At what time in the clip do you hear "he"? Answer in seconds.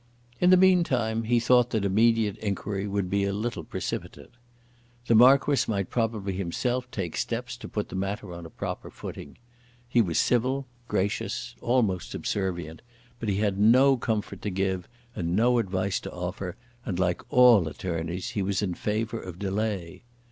1.25-1.39, 9.87-10.01, 13.29-13.35, 18.31-18.41